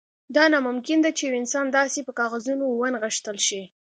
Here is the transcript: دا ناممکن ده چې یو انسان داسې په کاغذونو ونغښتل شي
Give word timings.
دا 0.35 0.43
ناممکن 0.53 0.97
ده 1.05 1.09
چې 1.17 1.23
یو 1.27 1.39
انسان 1.41 1.65
داسې 1.77 1.99
په 2.07 2.11
کاغذونو 2.19 2.65
ونغښتل 2.81 3.37
شي 3.47 3.61